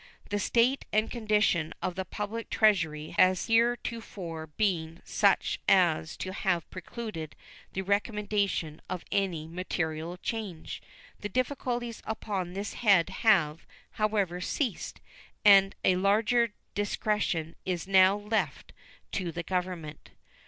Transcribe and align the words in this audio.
The 0.31 0.39
state 0.39 0.83
and 0.91 1.11
condition 1.11 1.75
of 1.79 1.93
the 1.93 2.05
public 2.05 2.49
Treasury 2.49 3.09
has 3.19 3.45
heretofore 3.45 4.47
been 4.47 4.99
such 5.03 5.59
as 5.69 6.17
to 6.17 6.33
have 6.33 6.67
precluded 6.71 7.35
the 7.73 7.83
recommendation 7.83 8.81
of 8.89 9.05
any 9.11 9.45
material 9.47 10.17
change. 10.17 10.81
The 11.19 11.29
difficulties 11.29 12.01
upon 12.03 12.53
this 12.53 12.73
head 12.73 13.09
have, 13.21 13.67
however, 13.91 14.41
ceased, 14.41 15.01
and 15.45 15.75
a 15.85 15.97
larger 15.97 16.55
discretion 16.73 17.55
is 17.63 17.87
now 17.87 18.17
left 18.17 18.73
to 19.11 19.31
the 19.31 19.43
Government. 19.43 20.09